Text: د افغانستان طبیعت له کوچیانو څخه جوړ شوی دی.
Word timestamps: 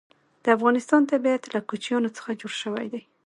د 0.43 0.45
افغانستان 0.57 1.01
طبیعت 1.11 1.43
له 1.53 1.59
کوچیانو 1.69 2.09
څخه 2.17 2.31
جوړ 2.39 2.53
شوی 2.63 2.85
دی. 2.93 3.01